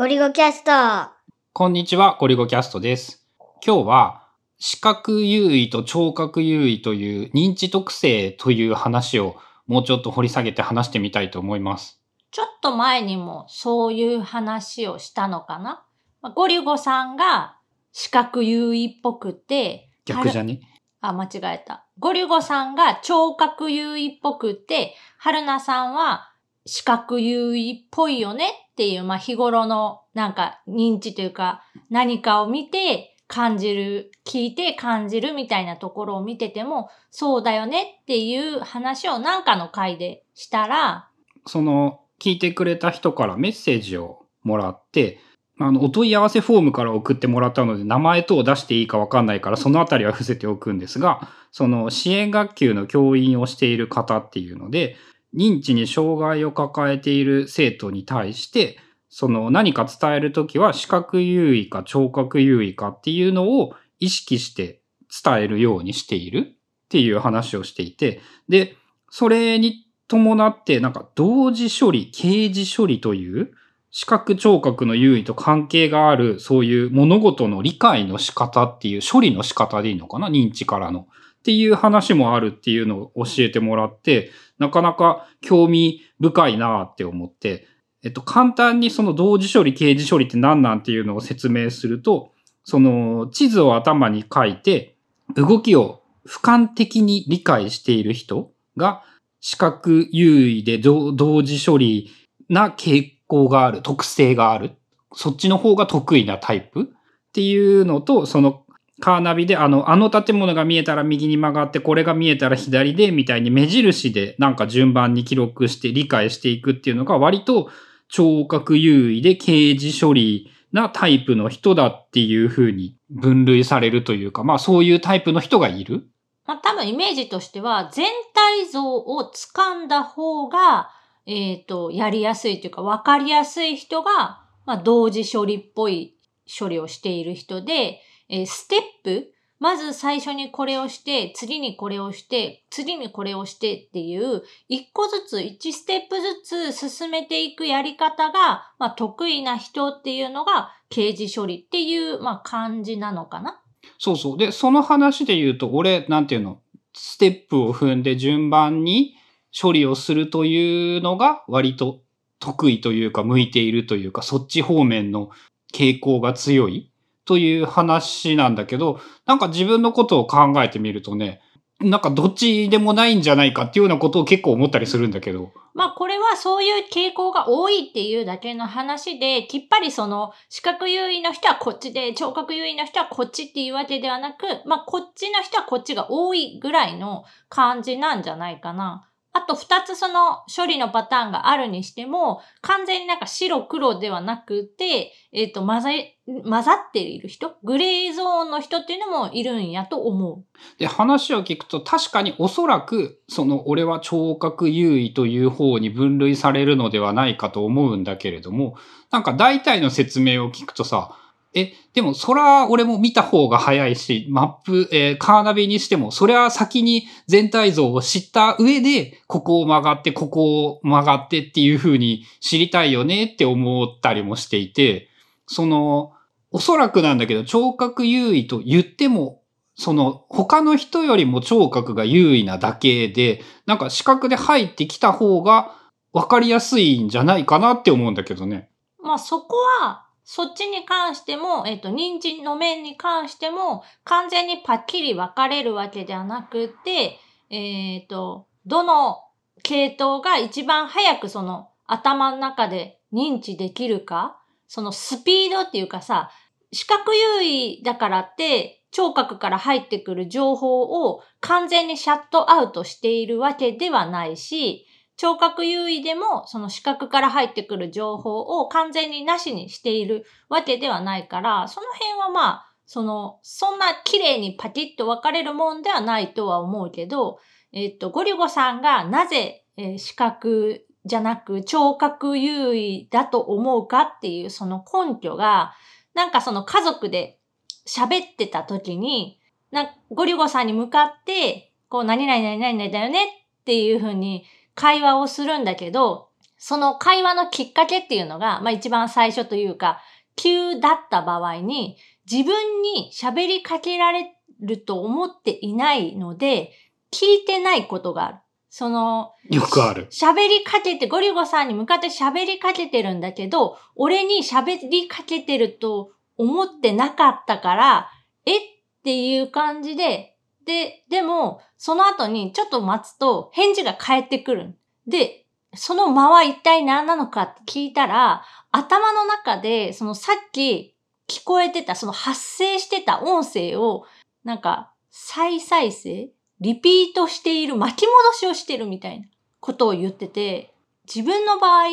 [0.00, 1.12] ゴリゴキャスト。
[1.52, 3.28] こんにちは、ゴリゴキャストです。
[3.62, 9.36] 今日は、視覚優位と聴覚優位という認知特性という話を
[9.66, 12.00] もうちょっと掘り下げて話してみたいと思います。
[12.30, 15.84] ちょっと前にもそういう話をしたのかな？
[16.22, 17.58] まあゴリゴさんが
[17.92, 20.62] 視覚優位っぽくて、逆じゃね？
[21.02, 21.84] あ、間違えた。
[21.98, 26.32] ゴリゴさんが聴覚優位っぽくて、春菜さんは
[26.64, 28.69] 視覚優位っぽいよね？
[28.80, 41.10] っていう、まあ日頃のなんか認知というか何かを見て感じる、聞いて感じるみたいなところを見てても、そうだよねっていう話をなんかの回でしたら、
[41.46, 45.20] その、聞いてくれた人からメッセージをもらって、
[45.58, 54.96] あの、お問い合わせフォームから送ってもらったので、名前等を出していいかわかんないから、そのあたりは伏せておくんですが、その支援学級の教員をしている方っていうので、
[55.34, 64.82] 認知に障害を抱えている生徒に対して、その何か伝えるときは視覚優位か聴覚優位かっていうのを意識して
[65.24, 68.76] 伝えるようにしているっていう話をしていて、で、
[69.10, 73.52] それに伴ってなんか同時処理、掲示処理という
[73.90, 80.28] 視覚聴覚の優位と関係があるそういう物事の理解の仕方っていう処理の仕方でいいのかな？
[80.28, 81.08] 認知からの。
[81.40, 87.66] っていう話もあるっていうのを教えてもらって、なかなか興味深いなって思って、
[88.02, 92.32] えっと、簡単にその同時処理、掲示処理って何なんていうのを説明すると、
[92.64, 94.96] その地図を頭に書いて、
[95.34, 99.02] 動きを俯瞰的に理解している人が
[99.40, 102.10] 視覚優位で同時処理
[102.50, 104.72] な傾向がある、特性がある。
[105.14, 106.86] そっちの方が得意なタイプっ
[107.32, 108.64] ていうのと、その
[109.00, 117.70] カーナビであの、あの建物が見えたら右に曲がって、これが見えたら左で、みたいに目印でなんか順番に記録して理解していくっていうのが割と
[118.08, 126.06] 聴覚優位で掲示処理なタイプの人だっていう風に分類されるというか、まあそういうタイプの人がいる。
[126.46, 130.90] まあ、多分イメージとしては、全体像を掴んだ方が、
[131.26, 136.16] えっ、と、やりやすいというか、わかりやすい人が、まあ、同時処理っぽい
[136.58, 139.32] 処理をしている人で、えーステップ？
[139.58, 153.60] まず最初にこれをして、次にこれをして、次にこれをしてっていう、一個ずつ、一ステップずつ進めていくやり方が、まあ、得意な人っていうのが、刑事処理っていう、まあ、感じなのかな？
[153.98, 154.38] そうそう。
[154.38, 156.62] で、その話で言うと、俺、なんていうの、
[156.94, 159.14] ステップを踏んで順番に
[159.54, 162.00] 処理をするというのが割と
[162.38, 165.28] 得意というか、向いているというか、そっち方面の
[165.74, 166.89] 傾向が強い
[167.30, 171.40] という話なんだけど、なんか自分のことを考えてみるとね、
[171.78, 175.52] なんかどっちでもないんじゃないかっていうようなことを結構思ったりするんだけど。
[175.72, 189.08] まあこれはそういう傾向が多いっていうだけの話で、きっぱりその視覚優位の人はこっちで、聴覚優位の人はこっちっていうわけではなく、まあこっちの人はこっちが多いぐらいの感じなんじゃないかな。
[189.32, 195.90] あと二つその処理のパターンがあるにしても、完全になんか白黒ではなくて、えっ、と混ざ、
[196.26, 200.44] 混ざっている人、グレーゾーンの人っていうのもいるんやと思う。
[200.78, 208.74] で、話を聞くと確かにおそらく、その俺は聴覚優位という方に分類されるのではないかと思うんだけれども、
[209.12, 211.16] なんか大体の説明を聞くとさ、
[211.52, 225.08] え、でもそら俺も見た方が早いし、マップ、えーカーナビにしても、それは先に全体像を知った上で、ここを曲がって、ここを曲がってっていう風に知りたいよねって思ったりもしていて、
[225.46, 226.12] その、
[226.52, 229.42] おそらくなんだけど、聴覚優位と言っても、
[229.74, 235.72] その、他の人よりも聴覚が優位なだけで、なんか視覚で入ってきた方が
[236.12, 238.68] 分かりやすいんじゃないかなって思うんだけどね。
[239.02, 247.18] まあそこは、そっちに関しても、えっ、と、認知の面に関しても、完全にパッキリ分かれるわけではなくて、
[247.50, 249.24] えっ、と、どの
[249.64, 256.30] 系統が一番早くその頭の中で認知できるか、そのスピードっていうかさ、
[256.70, 264.86] 視覚優位だからって、聴覚から入ってくる情報を完全にシャットアウトしているわけではないし、
[265.20, 277.38] 聴覚優位でもその視覚から入ってくる情報を完全になしにしているわけではないから、その辺はまあ、その、そんな綺麗にパキッと分かれるもんではないとは思うけど、
[277.70, 285.74] えっと、ゴリゴさんがなぜ、えー視覚じゃなく聴覚優位だと思うかっていうその根拠が、
[286.14, 287.38] なんかその家族で
[287.86, 289.38] 喋ってた時に、
[289.70, 293.24] なゴリゴさんに向かって、こう、何々何々だよね
[293.60, 296.28] っていうふうに会話をするんだけど、
[296.58, 300.00] その会話のきっかけっていうのが、まあ一番最初というか、
[300.36, 301.96] 急だった場合に、
[302.30, 306.72] 自分に喋りかけられると思っていないので、
[307.10, 308.38] 聞いてないことがある。
[308.68, 310.06] その、よくある。
[310.10, 318.10] 喋りかけて、ゴリゴさんに向かって喋りかけてるんだけど、俺に喋りかけてると思ってなかったから、
[318.46, 318.58] え？
[318.58, 318.60] っ
[319.02, 320.29] ていう感じで、
[320.70, 324.76] で、でも、その後にちょっと待つと返事が返ってくる。
[325.08, 325.44] で、
[325.74, 330.94] その間は一体何なのかって聞いたら、頭の中で、そのさっき
[331.26, 334.04] 聞こえてた、その発生してた音声を、
[334.44, 336.30] なんか、再再生
[336.60, 339.26] リピートしている、巻き戻しをしてるみたいな
[339.58, 340.72] ことを言ってて、
[341.12, 341.86] 自分の場合、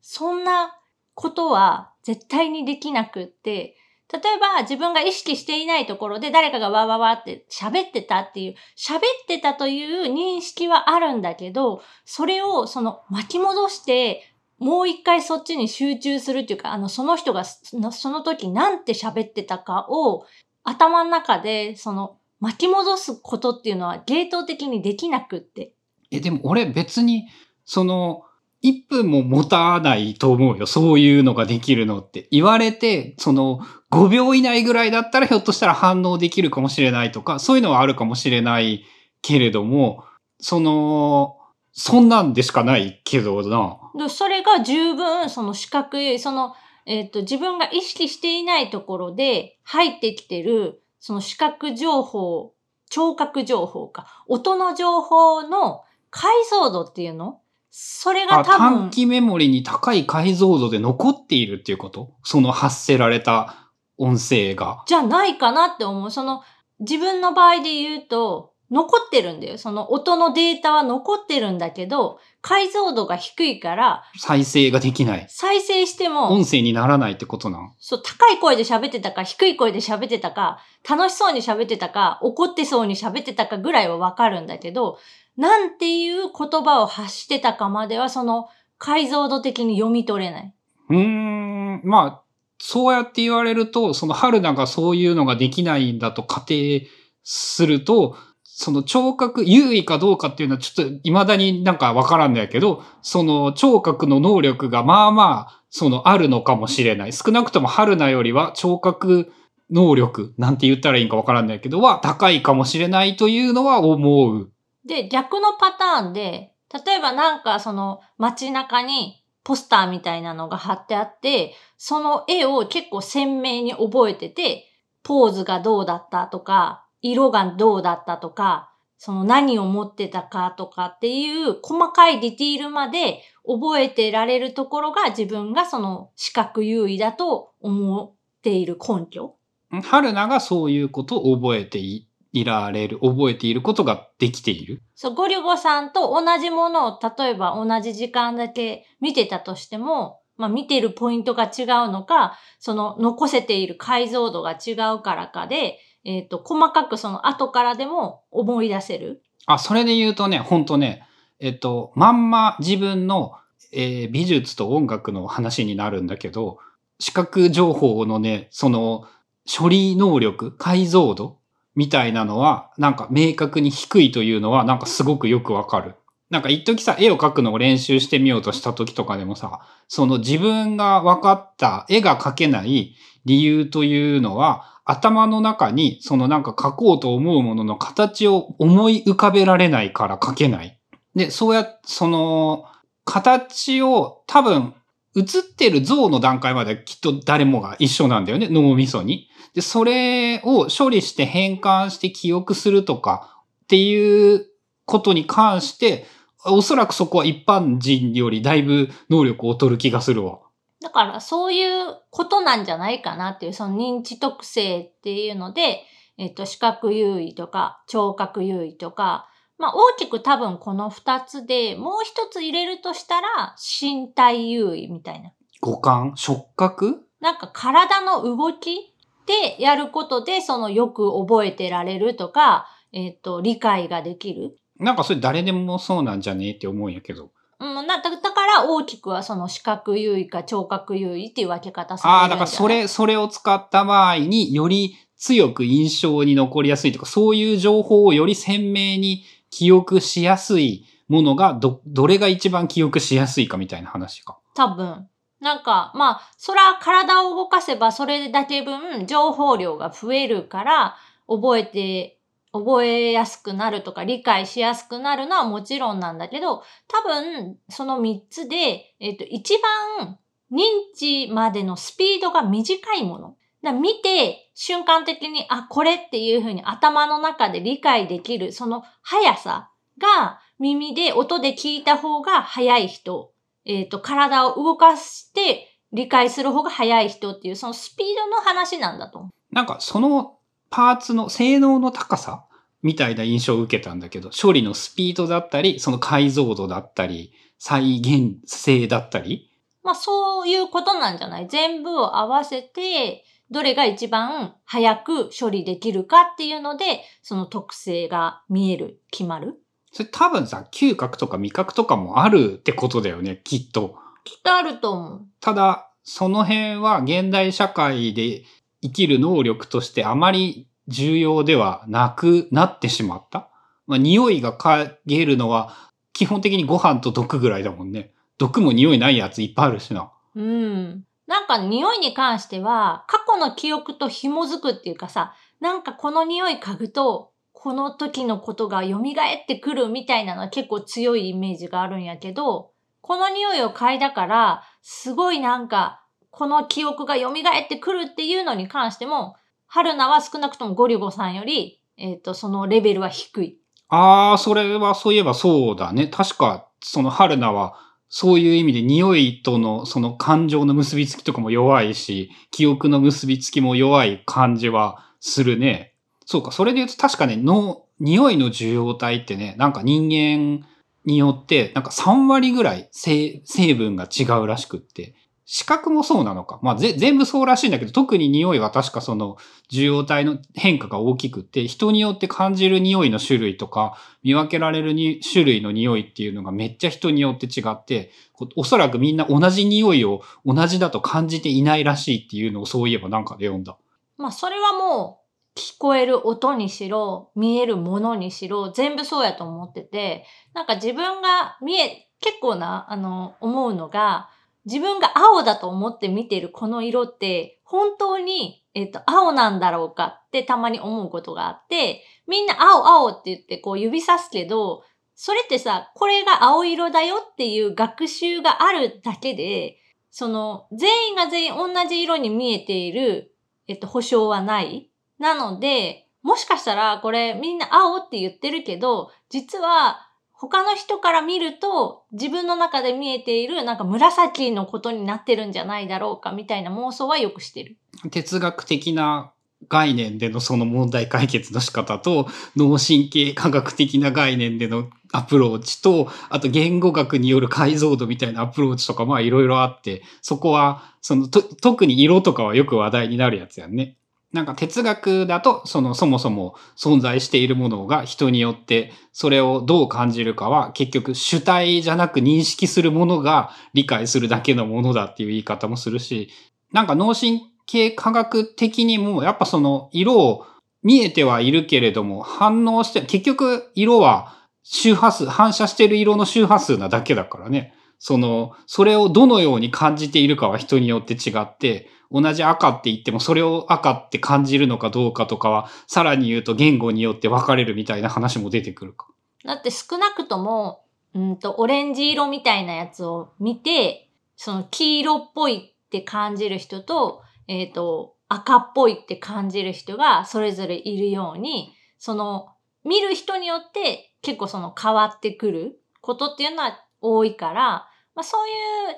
[0.00, 0.78] そんな
[1.14, 3.76] ことは絶対にできなくって、
[4.12, 14.22] 例えば自分が意識していないところで誰かがわわわって喋ってたっていう、喋ってたという認識はあるんだけど、それをその巻き戻して、
[14.58, 17.78] もう一回そっちに集中するっていうか、あの、その人がそ
[18.10, 20.26] の時なんて喋ってたかを
[20.62, 25.72] 頭の中でその巻き戻すことっていうのはゲート的にできなくって。
[26.10, 27.28] え、でも俺別に、
[27.64, 28.24] その、
[28.62, 30.66] 1分も持たないと思うよ。
[30.66, 32.28] そういうのができるのって。
[32.30, 33.60] 言われて、その、
[33.90, 38.84] 5秒以内ぐらいだったらひょっとしたら反応できるかもしれないとか、そういうのはあるかもしれない
[39.20, 40.04] けれども、
[40.40, 41.36] その、
[41.72, 44.08] そんなんでしかないけどな。
[44.08, 46.54] それが十分、その視覚、その、
[46.86, 52.54] えっ、と、自分が意識していないところで入ってきてる、その視覚情報、
[52.90, 57.41] 聴覚情報か、音の情報の解像度っていうの
[57.74, 62.12] それがあ多分短、期メモリに高い解像度で残っているっていうこと？
[62.22, 64.82] その発せられた音声が。
[64.86, 66.10] じゃないかなって思う。
[66.10, 66.42] その、
[66.80, 69.58] 自分の場合で言うと、残ってるんだよ。
[69.58, 75.26] その音のデータは残ってるんだけど、解像度が低いから、再生ができない。
[75.28, 77.74] 再生しても、音声にならないってことなん？
[77.78, 80.58] そう、高い声で喋ってたか、低い声で喋ってたか、
[80.88, 84.98] 楽しそうに喋ってたか、怒ってそうに喋ってたかぐらいはわかるんだけど、
[85.36, 88.48] なんていう言葉を発してたかまでは、その
[88.78, 90.54] 解像度的に読み取れない。
[90.90, 92.22] うーん、まあ、
[92.58, 96.88] そうやって言われると、その春菜がそういうのができないんだと仮定
[97.24, 107.12] すると、その聴覚優位かどうかっていうのはちょっと未だになんかわからんだけど、その聴覚の能力がまあまあ、そのあるのかもしれない。
[107.12, 109.32] 少なくとも春菜よりは聴覚
[109.70, 114.51] 能力なんて言ったらいいんかわからんないけどは高いかもしれないというのは思う。
[114.84, 116.54] で、逆のパターンで、
[116.86, 124.68] 例えばなんかその街中にポスターみたいなのが貼ってあって、その絵を結構鮮明に覚えてて、
[125.02, 139.34] ポーズがどうだったとか、色がどうだったとか、その何を持ってたかとかっていう細かいディティールまで覚えてられるところが自分がその視覚優位だと思っている根拠。
[139.82, 144.82] 春菜がそういうことを覚えていいられる、覚えていることができている。
[144.94, 159.22] そう、ゴリュゴさんと同じものを、例えば同じ時間だけ見てたとしても、まあ見てるポイントが違うのか、その残せている解像度が違うからかで、えっ、と、細かくその後からでも思い出せる。
[159.46, 161.06] あ、それで言うとね、ほんとね、
[161.38, 163.32] えっと、まんま自分の、
[163.72, 166.58] えー美術と音楽の話になるんだけど、
[166.98, 169.06] 視覚情報のね、その、
[169.46, 171.41] 処理能力、解像度
[171.74, 175.94] みたいなのは、なんか明確に低いというのは、なんかすごくよくわかる。
[176.30, 190.78] なんか一時さ、絵を描くのを練習してみようとした時とかでもさ、その自分が分かった絵が描けない理由というのは、頭の中にそのなんか描こうと思うものの形を思い浮かべられないから描けない。
[191.14, 192.64] で、そうや、その、
[193.04, 194.74] 形を多分、
[195.16, 199.28] 映ってる像の段階まできっと誰もが一緒なんだよね、脳みそに。
[199.54, 204.46] で、それを処理して変換して記憶するとかっていう
[204.86, 206.06] ことに関して、
[206.44, 210.40] おそらくそこは一般人よりだいぶ能力を劣る気がするわ。
[210.80, 215.84] だからそういうことなんじゃないかなっていう、その認知特性っていうので、
[216.18, 219.28] えっ、と、視覚優位とか聴覚優位とか、
[219.62, 225.30] まあ大きく多分この二つで、もう一つ入れるとしたら身体優位みたいな。
[225.60, 226.14] 五感？
[226.16, 227.06] 触覚？
[227.20, 228.92] なんか体の動き
[229.24, 234.56] でやることで、そのよく覚えてられるとか、えっ、と、理解ができる。
[234.80, 237.30] なんかそれ誰でもそうなんじゃねえって思うんやけど。
[237.60, 254.38] うん、なだだから大きくはその視覚優位か聴覚優位っていう分け方されるああ、だからそれ、それを使った場合により強く印象に残りやすいとか、そういう情報をより鮮明に記憶しやすいものがど、どれが一番記憶しやすいかみたいな話か。
[254.54, 255.08] 多分。
[255.40, 260.96] なんか、まあ、そら体を動かせばそれだけ分情報量が増えるから、
[261.28, 262.18] 覚えて、
[262.52, 269.54] 覚えやすくなるとか理解しやすくなるのはもちろんなんだけど、多分その3つで、えっ、と、一
[269.98, 270.18] 番
[270.50, 270.60] 認
[270.94, 273.36] 知までのスピードが短いもの。
[273.62, 283.32] だ見て瞬間的に、あ、これっていうふうに頭の中で理解できる、その速さが耳で音で聞いた方が速い人
[283.64, 289.28] えっ、と、体を動かして理解する方が早い人っていう、そのスピードの話なんだと。
[289.50, 290.38] なんかその
[290.70, 292.46] パーツの性能の高さ
[292.82, 299.50] みたいな印象を受けたんだけど、処理のスピードだったり、その解像度だったり、再現性だったり。
[299.84, 301.48] まあ、そういうことなんじゃない？
[301.48, 309.60] 全部を合わせて、どれが一番早く処理できるかっていうので、その特性が見える、決まる？
[309.92, 313.96] それ多分さ、嗅覚とか味覚とかもあるってことだよね、きっと。
[314.24, 315.26] きっとあると思う。
[315.40, 318.44] ただ、その辺は現代社会で
[318.80, 323.50] 生きる能力としてあまり重要ではなくなってしまった。
[323.86, 328.14] まあ、匂いが嗅げるのは基本的にご飯と毒ぐらいだもんね。
[328.38, 330.10] 毒も匂いないやついっぱいあるしな。
[330.34, 331.04] うん。
[331.26, 339.02] なんか匂いに関しては、過去の記憶と紐づくっていうかさ、なんかこの匂い嗅ぐと、この時のことが蘇っ
[339.46, 349.36] てくるみたいなのは結構強いイメージがあるんやけど、この匂いを嗅いだから、すごいなんか、この記憶が蘇ってくるっていうのに関しても、
[349.66, 353.58] 春菜は少なくともゴリゴさんより、えっ、と、そのレベルは低い。
[353.88, 356.08] ああ、それはそういえばそうだね。
[356.08, 357.74] 確か、その春菜は、
[358.14, 365.94] そういう意味で匂いとのその感情の結びつきとかも弱いし、記憶の結びつきも弱い感じはするね。
[366.26, 370.66] そうか、それで言うと確かね、の、匂いの受容体ってね、なんか人間
[371.06, 375.14] によって、なんか3割ぐらい成成分が違うらしくって、
[375.44, 376.60] 視覚もそうなのか。
[376.62, 379.36] まあ、ぜ全部そうらしいんだけど、特に匂いは確かその
[379.70, 388.10] 受容体の変化が大きくって、人によって感じる匂いの種類とか、見分けられるに種類の匂いっていうのがめっちゃ人によって違って、
[388.56, 393.76] おそらくみんな同じ匂いを同じだと感じていないらしいっていうのをそういえばなんかで読んだ。
[394.16, 404.30] まあそれはもう聞こえる音にしろ、見えるものにしろ、全部そうやと思ってて、なんか自分が見え、結構な、あの、思うのが、
[404.64, 419.78] 自分が青だと思って見てるこの色って、本当に、えっ、と、青なんだろうかってたまに思うことがあって、みんな青青って言ってこう指さすけど、それってさ、これが青色だよっていう学習があるだけで、
[420.10, 423.32] その、全員が全員同じ色に見えている
[423.68, 424.90] えっと、保証はない。
[425.18, 430.08] なので、もしかしたらこれみんな青って言ってるけど、実は
[430.42, 437.76] 他の人から見ると自分の中で見えているなんか紫のことになってるんじゃないだろうかみたいな妄想はよくしてる。
[438.10, 439.32] 哲学的な
[439.68, 453.96] 概念でのその問題解決の仕方と、脳神経科学的な概念でのアプローチと、あと言語学による解像度みたいなアプローチとかまあいろいろあって、そこは、そのと、特に色とかはよく話題になるやつやんね。
[454.32, 466.30] なんか哲学だと、そのそもそも存在しているものが人によってそれをどう感じるかは結局主体じゃなく認識するものが理解するだけのものだっていう言い方もするし、
[466.72, 470.46] なんか脳神経科学的にもやっぱその色を
[470.82, 477.74] 見えてはいるけれども反応して、結局色は周波数、反射している色の周波数なだけだからね。
[477.98, 489.06] その、それをどのように感じているかは人によって違って、同じ赤って言ってもそれを赤って感じるのかどうかとかは、さらに言うと言語によって分かれるみたいな話も出てくるか。
[489.44, 502.48] だって少なくとも、うんと、オレンジ色みたいなやつを見て、その黄色っぽいって感じる人と、えっ、と、赤っぽいって感じる人がそれぞれいるように、その、
[502.84, 508.54] 見る人によって結構その変わってくることっていうのは多いから、まあそういう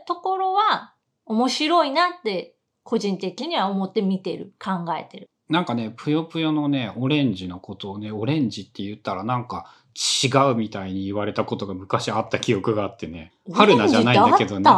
[0.06, 0.94] ところは
[1.26, 2.53] 面白いなって
[2.84, 5.28] 個人的には思って見てる、考えてる。
[5.48, 13.32] なんかね、ぷよぷよのね、オレンジのことをね、オレンジって言ったらなんか違うみたいに言われたことが昔あった記憶があってね。
[13.52, 14.70] 春菜じゃないんだけどね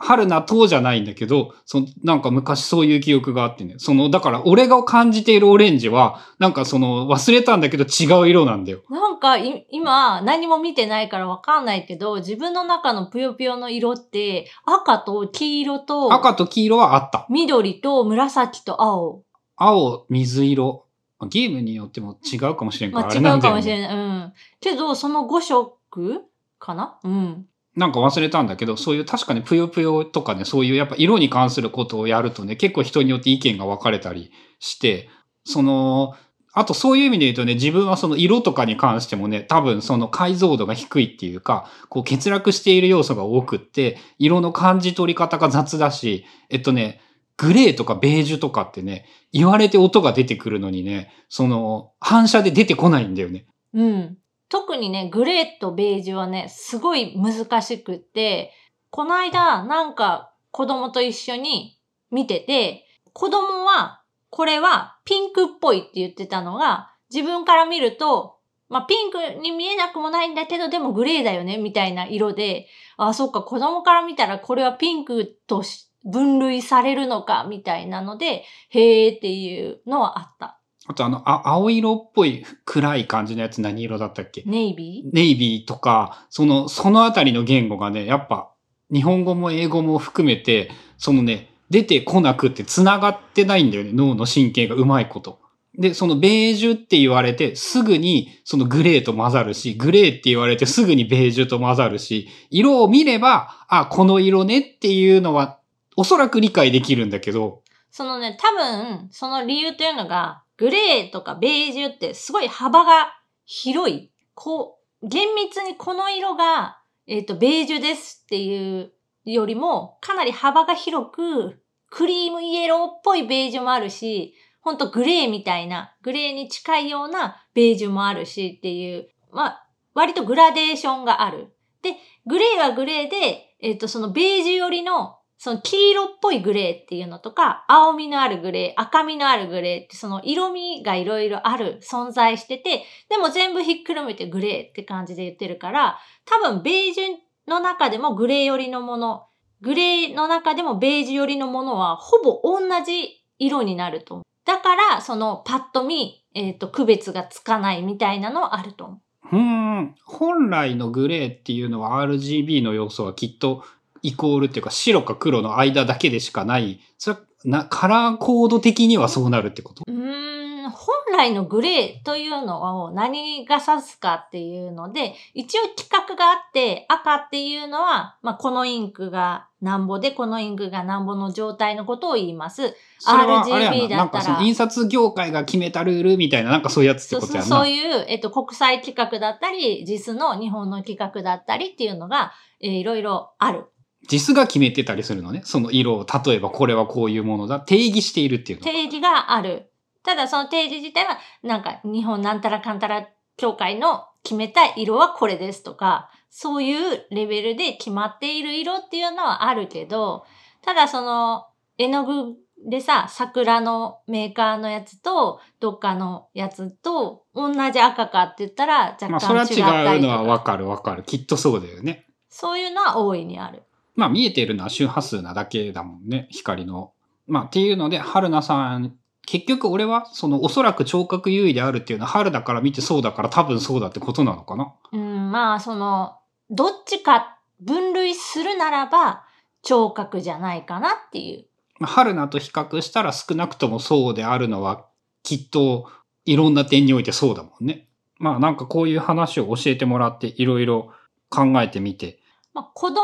[0.00, 3.74] 春菜とじゃないんだけど、そなんか昔そういう記憶があってね。
[3.78, 8.80] その、だから俺が感じているオレンジは、なんかその忘れたんだけど違う色なんだよ。
[8.88, 17.26] なんかい今何も見てないからわかんないけど、自分の中のぷよぷよの色って赤と黄色と赤と黄色はあった。
[17.28, 19.24] 緑と紫と青。
[19.56, 20.84] 青、水色。
[21.28, 23.34] ゲームによっても違うかもしれんから、まあ。
[23.34, 23.96] 違うかもしれない。
[23.96, 24.32] うん。
[24.60, 26.22] けど、その5色
[26.60, 27.00] かな？
[27.02, 27.46] うん。
[27.78, 35.08] なんか忘れたんだけど、そういう確かにぷよぷよとかね、そういうやっぱ色に関することをやるとね、結構人によって意見が分かれたりして、
[35.44, 36.14] その、
[36.52, 47.00] あとそういう意味で言うとね、自分はその色とかに関してもね、多分その解像度が低いっていうか、こう欠落している要素が多くって、色の感じ取り方が雑だし、えっとね、
[47.36, 53.46] グレーとかベージュとかってね、言われて音が出てくるのにね、その反射で出てこないんだよね。
[53.72, 54.18] うん。
[54.48, 58.52] 特にね、グレーとベージュはね、すごい難しくって、
[58.90, 61.78] この間、なんか子供と一緒に
[62.10, 68.38] 見てて、子供は、これはピンクっぽいって言ってたのが、自分から見ると、
[68.68, 75.62] まあ、ピンクに見えなくもないんだけど、でもグレーだよね、みたいな色で、あ、そっか、子供から見たらこれはピンクと
[76.04, 80.57] 分類されるのか、みたいなので、へーっていうのはあった。
[80.88, 84.42] あとあの、あ青色っぽい暗い感じのやつ何色だったっけ？
[84.46, 85.10] ネイビー？
[85.12, 88.50] ネイビーとか、その、そのあたりの言語がね、やっぱ、
[88.90, 95.40] 日本語も英語も含めて、そのね、出てこなくって繋がってないんだよね、脳の神経がうまいこと。
[95.78, 105.58] で、そのベージュって言われて、すぐにそのグレーと混ざるし、グレーって言われてすぐにベージュと混ざるし、色を見れば、あ、この色ねっていうのは、
[105.96, 114.10] おそらく理解できるんだけど、そのね、多分、その理由というのが、グレーとかベージュってすごい幅が広い。
[114.34, 118.92] こう、厳密にこの色が、えっ、と、ベージュですっていう
[119.24, 131.54] よりも、かなり幅が広く、クリームイエローっぽいベージュもあるし、ほんとグレーみたいな、グレーに近いようなベージュもあるしっていう、まあ、割とグラデーションがある。
[131.82, 131.94] で、
[132.26, 147.04] グレーはグレーで、えっ、と、そのベージュ寄りのその黄色っぽいグレーっていうのとか、青みのあるグレー、赤みのあるグレーってその色味がいろいろある、存在してて、でも全部ひっくるめてグレーって感じで言ってるから、多分ベージュ
[147.46, 149.26] の中でもグレー寄りのもの、
[149.60, 154.24] グレーの中でもベージュ寄りのものはほぼ同じ色になると思う。
[154.44, 159.00] だから、そのパッと見、えっ、と、区別がつかないみたいなのはあると思う。
[159.30, 163.62] うん、本来のグレーっていうのは RGB の要素はきっと
[164.02, 166.80] イコールっていうか白か黒の間だけでしかない。
[166.98, 169.84] それはなカラーコード的にはそうなるってこと？
[169.86, 182.74] うーん、本来のグレーというのを何が指すかっていうので、一応規格があって、赤っていうのは、まあ、このインクがなんぼで、このインクがなんぼの状態のことを言います。
[183.06, 183.98] RGB な。
[183.98, 187.56] なんかその印刷業界が決めたルールみたいな、なんかそういうやつってそうそうことやんな。
[187.56, 193.66] そういう、えっと、国際規格だったり、実の日本の規格だったりっていうのが、えーいろいろある。
[194.08, 195.42] 実が決めてたりするのね。
[195.44, 197.60] その色を、例えばこれはこういうものだ。
[197.60, 198.64] 定義しているっていうの。
[198.64, 199.70] 定義がある。
[200.02, 210.24] ただその定義自体は、なんか日本なんたらかんたら協会の決めた色はこれですとか、そういうレベルで決まっている色っていうのはあるけど、
[210.62, 221.04] ただその絵の具でさ、桜のメーカーのやつと、どっかのやつと、同じ赤かって言ったら若まあそれは干違ったりとか、違うのはわかるわかる。
[221.04, 222.06] きっとそうだよね。
[222.28, 223.62] そういうのは大いにある。
[223.98, 226.92] まあ見えているのは周波数なだけだもんね、光の。
[227.26, 228.94] まあっていうので、春菜さん、
[229.26, 234.72] 結局俺はそのおそらく聴覚優位であるっていうのは春だから見てそうだから多分そうだってことなのかな。
[234.92, 236.16] うん、まあ、その、
[236.48, 239.24] どっちか分類するならば、
[239.62, 241.46] 聴覚じゃないかなっていう。
[241.80, 244.86] まあ春菜と比較したら少なくともそうであるのは
[245.24, 245.90] きっと
[246.24, 247.88] いろんな点においてそうだもんね。
[248.18, 250.92] まあなんかこういう話を教えてもらっていろいろ
[251.30, 252.20] 考えてみて。
[252.54, 252.98] まあ、子供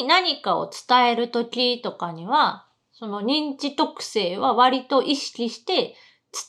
[0.00, 5.94] に何かを伝えるときとかには、その認知特性は割と意識して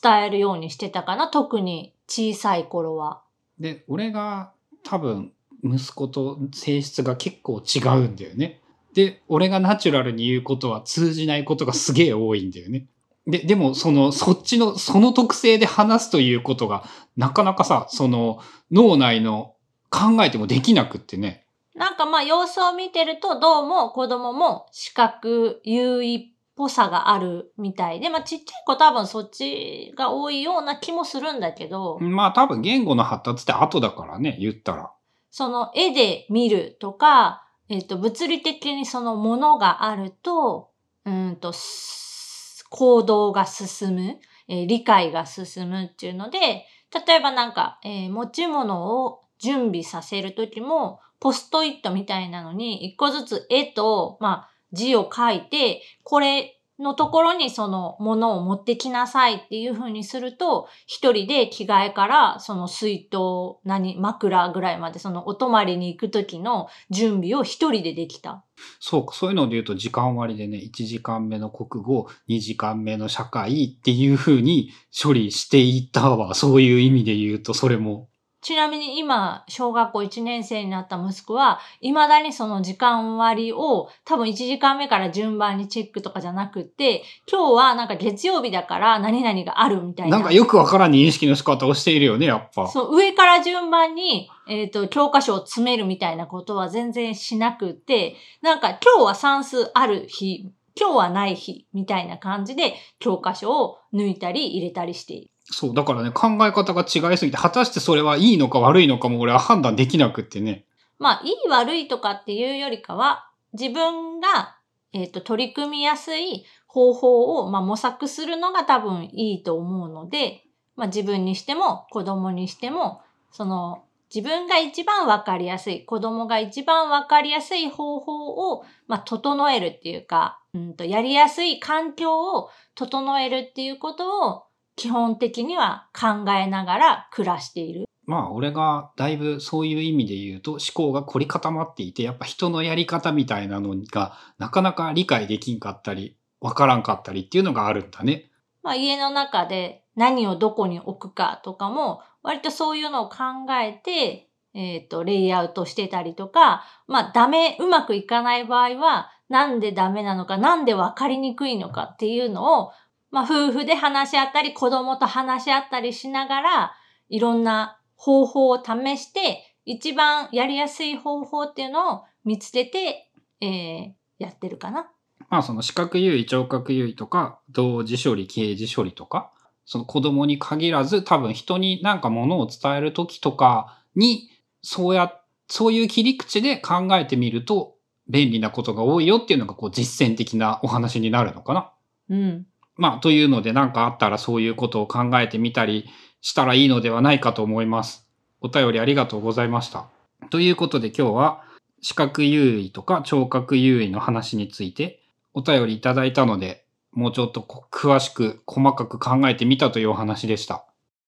[0.02, 1.28] 伝えるようにしてたかな。
[1.28, 3.22] 特に小さい頃は。
[3.58, 4.52] で、俺が
[4.84, 5.32] 多分
[5.64, 8.60] 息子と性質が結構違うんだよね。
[8.94, 12.86] で、俺がナチュラルに言うことは通じないことがすげえ多いんだよね。
[13.26, 16.84] で、でもその、そっちの、その特性で話すということが、
[17.16, 19.54] なかなかさ、その脳内の
[19.90, 21.45] 考えてもできなくってね。
[21.76, 34.90] なんかまあ様子を見てるとどうも子供も視覚優位っぽさがあるみたいで、まあちっちゃい子多分そっちが多いような気もするんだけど、まあ多分言語の発達って後だからね、言ったら。
[35.30, 40.70] その絵で見るとか、えっ、と、物理的にそのものがあると、
[41.04, 46.64] うんと、す行動が進む、えー理解が進むっていうので、
[47.06, 68.44] 例えばなんか、えー持ち物を準備させるときも、ポストイットみたいなのに、一個ずつ絵と、まあ、字を書いて、これのところにそのものを持ってきなさいっていう風にすると、一人で着替えからその水筒、何、枕ぐらいまでそのお泊まりに行く時の準備を一人でできた。
[68.78, 74.70] そうか、そういうので言うと時間割でね、1時間目の国語、2時間目の社会っていう風に
[75.02, 76.34] 処理していたわ。
[76.34, 78.08] そういう意味で言うと、それも。
[78.46, 90.18] ちなみに今、小学校1年生になった息子は、未だにその時間割を多分1時間目から順番にチェックとかじゃなくて、今日はなんか月曜日だから何々があるみたいな。
[90.18, 92.68] なんかよくわからん認識の仕方をしているよね、やっぱ。
[92.68, 105.30] そう、上から順番に、えっ、と、教科書を詰めるみたいなことは全然しなくて、なんか今日は算数ある日、今日はない日みたいな感じで教科書を抜いたり入れたりしている。
[105.50, 110.64] そう、だからね、考え方が違いすぎて、果たしてそれはいいのか悪いのかも俺は判断できなくってね。
[110.98, 114.56] まあ、いい悪いとかっていうよりかは、自分が、
[114.92, 120.42] えっ、と、取り組みやすい方法を、まあ、模索するのが多分いいと思うので、
[120.74, 134.44] まあ、自分にしても子供にしても、その、自分が一番わかりやすい、子供が一番わかりやすい方法を、まあ、整えるっていうか、うんと、やりやすい環境を整えるっていうことを
[134.76, 137.86] 基本的には考えながら暮らしている。
[138.04, 148.30] まあ、俺がだいぶそういう意味で言うと思考が凝り固まっていて、やっぱ人のやり方みたいなのがなかなか理解できんかったり、わからんかったりっていうのがあるんだね。
[148.62, 153.16] まあ、家の中で何をどこに置くかとかも、割とそういうのを考
[153.60, 162.72] えて、えっ、ー、と、レイアウトしてたりとか、まあ、ダメ、うまくいかない場合は、なんでダメなのか、なんでわかりにくいのかっていうのを、
[163.10, 166.72] まあ、夫婦で話し合ったり、子供と話し合ったりしながら、
[167.08, 174.90] いろんな方法を試して、一番やりやすい方法っていうのを見つけて、えー、やってるかな。
[175.28, 179.32] まあその視覚優位、聴覚優位とか、同時処理、掲示処理とか、
[179.64, 184.30] その子供に限らず多分人になんかものを伝えるときとかに、
[184.62, 185.12] そうや、
[185.48, 187.76] そういう切り口で考えてみると
[188.08, 191.72] 便利なことが多いよっていうのがこう実践的なお話になるのかな。
[192.08, 192.46] うん。
[192.76, 195.88] まあ、というので何かあったらそういうことを考えてみたり
[196.20, 198.06] したらいいのではないかと思います。
[198.40, 199.88] お便りありがとうございました。
[200.30, 201.44] ということで今日は
[201.80, 205.02] 視覚優位とか聴覚優位の話について
[205.34, 210.64] お便りいただいたので、もうちょっと詳しく細かく考えてみたというお話でした。